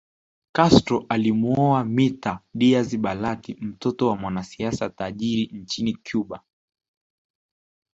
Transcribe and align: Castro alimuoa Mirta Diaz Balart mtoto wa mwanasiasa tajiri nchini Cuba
Castro 0.55 1.05
alimuoa 1.09 1.83
Mirta 1.83 2.39
Diaz 2.57 2.95
Balart 2.97 3.55
mtoto 3.61 4.07
wa 4.07 4.15
mwanasiasa 4.17 4.89
tajiri 4.89 5.57
nchini 5.57 5.95
Cuba 6.11 6.43